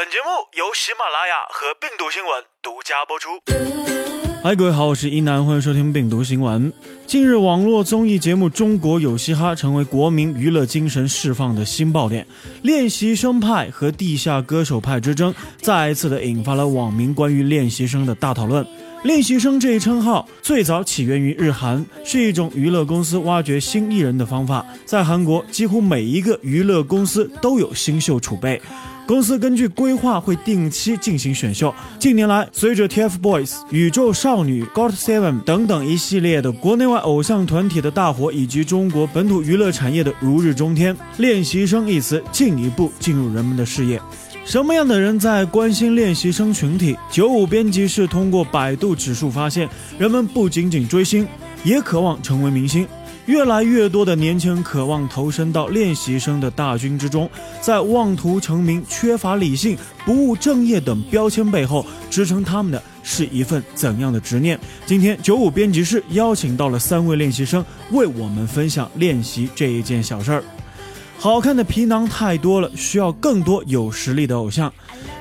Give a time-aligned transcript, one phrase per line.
[0.00, 3.28] 本节目由喜马拉雅和病毒新闻独家播出。
[4.42, 6.72] 嗨，各位好，我是一南，欢迎收听病毒新闻。
[7.06, 12.26] 近日，网络综艺节目《中国有嘻哈》成为国民娱乐精神释放的新爆点。
[12.62, 18.66] 练习生派和地下歌手派之争，再一次的引发了网民关于练习生的大讨论。
[19.02, 24.64] 练习生这一称号最早起源于日韩，是一种娱乐公司挖掘新艺人的方法。
[24.86, 28.58] 在韩国，几乎每一个娱乐公司都有新秀储备，
[29.10, 31.74] 公司根据规划会定期进行选秀。
[31.98, 44.00] 近年来，随着 TFBOYS、宇宙少女、GOT7 等等一系列的国内外偶像团体的大火，以及中国本土娱乐产业的如日中天，练习生一词进一步进入人们的视野。
[44.44, 46.96] 什么样的人在关心练习生群体？
[47.10, 49.68] 九五编辑室通过百度指数发现，
[49.98, 51.26] 人们不仅仅追星，
[51.64, 52.86] 也渴望成为明星。
[53.26, 64.58] 越来越多的年轻人渴望投身到练习生的大军之中，在妄图成名、缺乏理性、不务正业等标签背后，支撑他们的是一份怎样的执念？
[64.84, 70.42] 今天九五编辑室邀请到了三位练习生，为我们分享练习这一件小事儿。
[71.18, 74.72] 好看的皮囊太多了，需要更多有实力的偶像。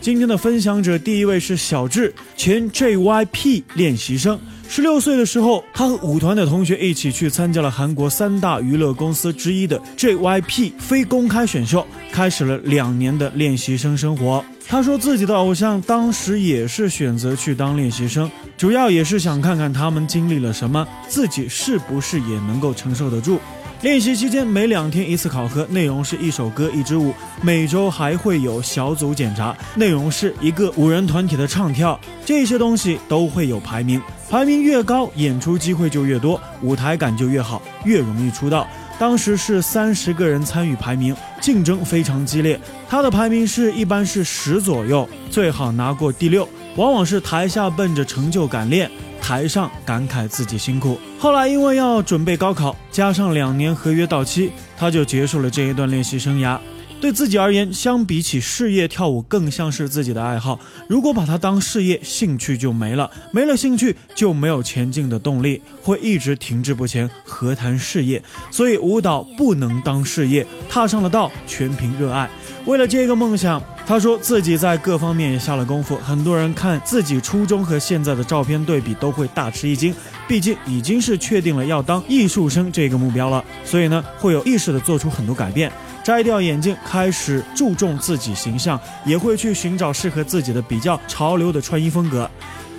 [0.00, 4.38] 今天的分享者第一位是小智，前 JYP 练习生。
[4.68, 14.44] 十六岁的时候，他和舞团的同学一起去参加了韩国三大娱乐公司之一的 JYP 非公开选秀，开始了两年的练习生生活。
[14.66, 23.38] 他说自己的偶像当时也是选择去当练习生，主要也是想看看他们经历了什么，自己是不是也能够承受得住。
[23.84, 27.12] 练习期间每两天一次考核，内容是一首歌一支舞。
[27.42, 32.00] 每周还会有小组检查，内容是一个五人团体的唱跳。
[32.24, 38.66] 这些东西都会有排名，排名越高，演出机会就越多，舞台感就越好，越容易出道。
[38.98, 42.58] 当时是三十个人参与排名，竞争非常激烈。
[42.88, 46.48] 他的排名是一般是十左右，最好拿过第六。
[46.76, 48.90] 往往是台下奔着成就感练。
[49.26, 56.58] 台上感慨自己辛苦，后来因为要准备高考，加上两年合约到期，他就结束了这一段练习生涯。
[57.00, 60.60] 对自己而言，相比起事业，跳舞更像是自己的爱好。
[60.86, 68.22] 如果把它当事业，兴趣就没了，没了兴趣就没有前进的动力，会一直停滞不前，何谈事业？
[68.50, 72.28] 所以舞蹈不能当事业，踏上了道，全凭热爱。
[72.66, 73.62] 为了这个梦想。
[73.86, 79.94] 他说自己在各方面也下了功夫，很多人看自己初中和现在的照片对比都会大吃一惊，
[80.26, 85.70] 毕竟已经是确定了要当艺术生这个目标了，所以呢会有意识的做出很多改变，
[86.02, 92.28] 摘掉眼镜，开始注重自己形象，也会去寻找适合自己的比较潮流的穿衣风格。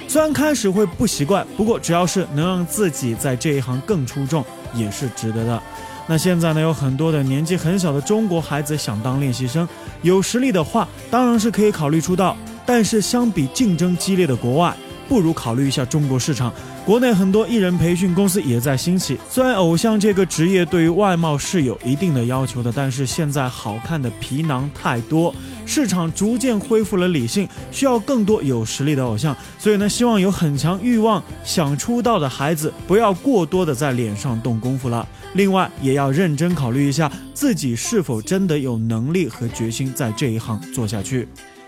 [0.08, 5.62] 虽然开始会不习惯，不过只要是能让自己在这一行更出众，也是值得的。
[6.08, 9.68] 那现在呢，有很多的年纪很小的中国孩子想当练习生，
[10.04, 12.38] 有实力的话，当然是可以考虑出道。
[12.66, 14.76] 但是相比竞争激烈的国外，
[15.08, 16.54] 不如考虑一下中国市场。
[16.86, 19.18] 国内很多艺人培训公司也在兴起。
[19.28, 25.34] 虽然偶像这个职业对于外貌是有一定的要求的，但是现在好看的皮囊太多，
[25.66, 29.36] 市场逐渐恢复了理性，需要更多有实力的偶像。
[29.58, 35.08] 所以呢，希望有很强欲望想出道的孩子，不要过多的在脸上动功夫了。
[35.34, 41.28] 另外，也要认真考虑一下自己是否真的有能力和决心在这一行做下去。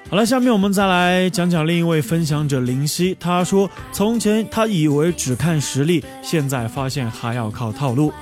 [0.10, 3.16] 好了，下面我们再来讲讲另一位分享者林夕。
[3.20, 8.14] 他说：“从前他以为只看实力，现在发现还要靠套路。”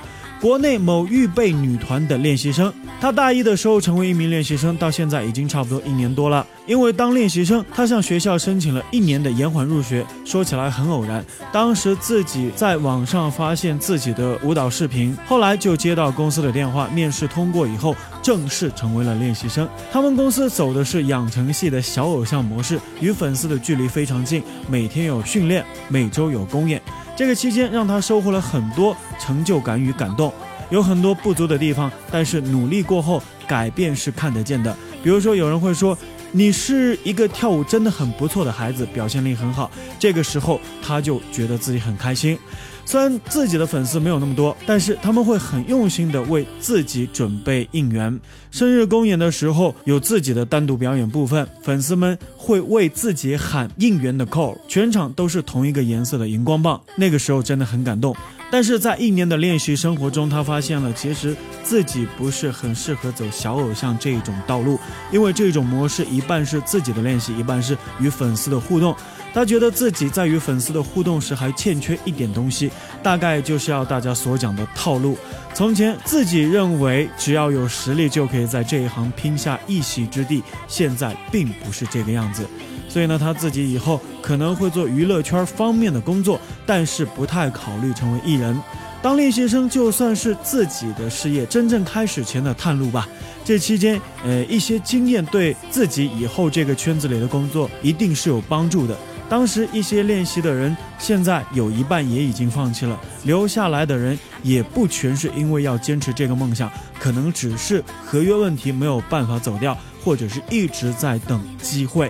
[0.42, 6.46] 国内某预备女团的练习生，她大一的时候成为一名练习生，到现在已经差不多一年多了。
[6.68, 10.06] 因为当练习生，她向学校申请了一年的延缓入学。
[10.24, 19.68] 说起来很偶然，当时自己在网上发现自己的舞蹈视频，后来就接到公司的电话，面试通过以后，正式成为了练习生。
[19.92, 26.82] 他们公司走的是养成系的小偶像模式，与粉丝的距离非常近，每天有训练，每周有公演。
[27.16, 30.34] 这个期间让他收获了很多成就感与感动，
[30.70, 34.76] 有很多不足的地方，但是努力过后改变是看得见的。
[35.02, 35.98] 比如说，有人会说
[36.38, 42.38] 你是一个跳舞真的很不错的孩子，表现力很好，这个时候他就觉得自己很开心。
[42.84, 48.20] 虽然自己的粉丝没有那么多，但是他们会很用心的为自己准备应援。
[48.52, 58.14] 生日公演的时候有自己的单独表演部分，粉丝们会为自己喊应援的 call，全场都是同一个颜色的荧光棒，那个时候真的很感动。
[58.52, 64.80] 但是在一年的练习生活中，他发现了其实自己不是很适合走小偶像这一种道路，
[65.12, 68.96] 因为这种模式一半是自己的练习，一半是与粉丝的互动。
[69.34, 72.72] 他觉得自己在与粉丝的互动时还欠缺一点东西，
[73.04, 75.18] 大概就是要大家所讲的套路。
[75.54, 82.48] 从前自己认为只要有实力就可以在这一行拼下一席之地，现在并不是这个样子。
[82.96, 88.58] 所以呢，他自己以后可能会做娱乐圈方面的工作，但是不太考虑成为艺人。
[89.02, 93.06] 当练习生就算是自己的事业真正开始前的探路吧。
[93.44, 98.98] 这期间，呃，一些经验对自己以后这个圈子里的工作一定是有帮助的。
[99.28, 112.10] 当时一些练习的人，现在有一半也已经放弃了，留下来的人也不全是因为要坚持这个梦想，可能只是合约问题没有办法走掉，或者是一直在等机会。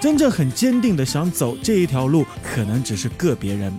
[0.00, 3.72] 真正很坚定的想走这一条路，可能只是个别人。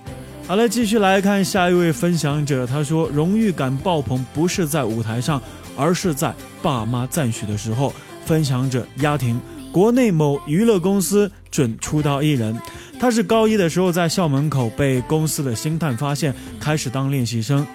[0.48, 5.42] 好了，继续来看下一位分享者，他说：“荣誉感爆棚不是在舞台上，
[5.76, 7.94] 而是在爸妈赞许的时候。”
[8.26, 9.40] 分享者丫婷，
[9.72, 12.60] 国内某娱乐公司准出道艺人，
[13.00, 17.66] 他是高一的时候在校门口被公司的星探发现，开始当练习生，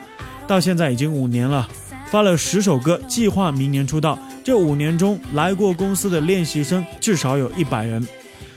[0.46, 1.66] 到现在已经五年了，
[2.10, 4.18] 发了十首歌，计划明年出道。
[4.44, 8.06] 这五年中来过公司的练习生至少有一百人。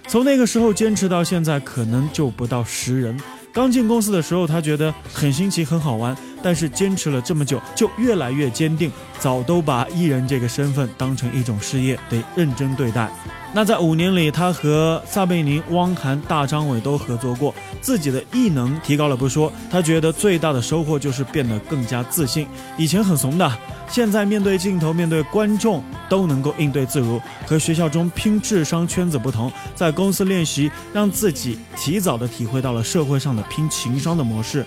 [0.08, 3.20] 从那个时候坚持到现在，可能就不到十人。
[3.52, 6.16] 刚进公司的时候，他觉得很新奇、很好玩，
[6.46, 13.10] 但是坚持了这么久，就越来越坚定，早都把艺人这个身份当成一种事业，得认真对待。
[13.52, 22.46] 那在五年里，他和撒贝宁、汪涵、大张伟都合作过，自己的艺能提高了不说，他觉得最大的收获就是变得更加自信。
[22.78, 23.52] 以前很怂的，
[23.90, 27.20] 现在面对镜头、面对观众都能够应对自如。
[27.48, 34.64] 和学校中拼智商圈子不同，在公司练习，让自己提早的体会到了社会上的拼情商的模式。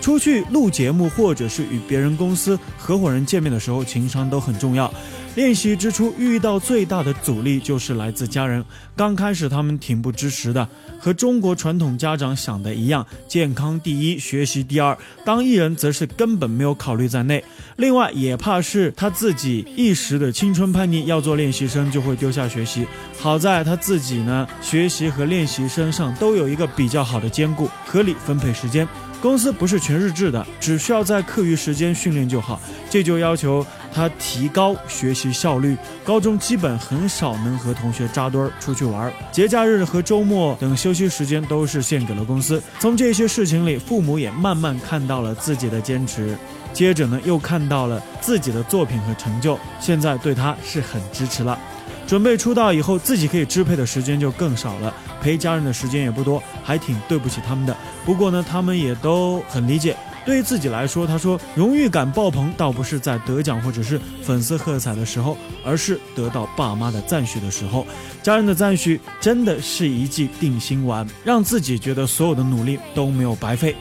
[0.00, 4.92] 出去录节目，或者是与别人公司合伙人见面的时候，情商都很重要。
[5.34, 8.64] 练习之初遇到最大的阻力就是来自家人。
[8.96, 10.68] 刚开始他们挺不支持的，
[11.08, 14.94] 和中国传统家长想的一样，健康第一，学习第二。
[15.24, 17.42] 当艺人则是根本没有考虑在内。
[17.76, 22.86] 另外也怕是他自己一时的青春叛逆，要做练习生就会丢下学习。
[23.18, 28.86] 好在他自己呢，学习和练习生上都有一个比较好的兼顾，合理分配时间。
[29.20, 32.60] 公司不是全日制的，只需要在课余时间训练就好。
[32.88, 35.76] 这就要求他提高学习效率。
[36.04, 42.62] 高中基本很少能和同学扎堆儿出去玩，节假日和周末等休息些时间都是献给了公司。
[42.78, 46.36] 从这些事情里，父母也慢慢看到了自己的坚持，
[46.72, 51.58] 接着呢又看到了自己的作品和成就，现在对他是很支持了。
[52.06, 57.76] 准备出道以后，自己可以支配的时间就更少了，陪家人的时间也不多，还挺对不起他们的。
[58.04, 59.94] 不过呢，他们也都很理解。
[60.28, 67.86] 对于自己来说，他说荣誉感爆棚，倒不是在得奖或者是粉丝喝彩的时候，而是得到爸妈的赞许的时候。
[68.22, 73.74] 家人的赞许真的是一剂定心丸，让自己觉得所有的努力都没有白费。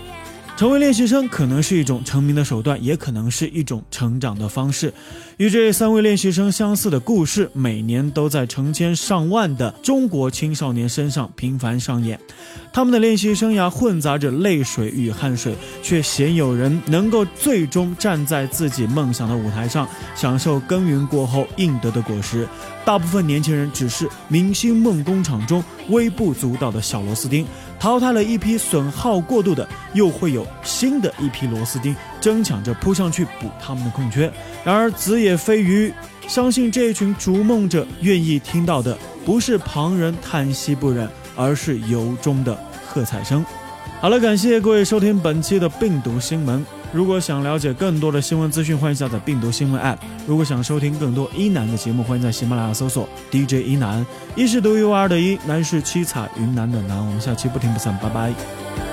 [0.57, 4.91] 成为练习生可能是一种成名的手段，也可能是一种成长的方式。
[5.37, 12.19] 与这三位练习生相似的故事，每年都在成千上万的中国青少年身上频繁上演。
[12.73, 22.47] 他们的练习生涯混杂着泪水与汗水，却鲜有人能够最终站在自己梦想的舞台上，享受耕耘过后应得的果实。
[22.83, 27.45] 大部分年轻人只是明星梦工厂中微不足道的小螺丝钉，
[27.79, 34.31] 淘汰了一批损耗过度的，又会有新的一批螺丝钉争抢着扑上去补他们的空缺。
[34.63, 35.93] 然而子也非鱼，
[36.27, 42.57] 相信这群逐梦者愿意听到的不是旁人叹息不忍，而是由衷的
[42.87, 43.45] 喝彩声。
[43.99, 46.65] 好了，感谢各位收听本期的病毒新闻。
[46.93, 49.97] 如果想了解更多的新闻资讯，欢迎下载病毒新闻 App。
[50.25, 54.05] 如果想收听更多一男的节目，欢迎在喜马拉雅搜索 DJ 一男。
[54.35, 56.97] 一是独一无二的一，男是七彩云南的南。
[56.97, 58.86] 我们下期不听不散，拜拜。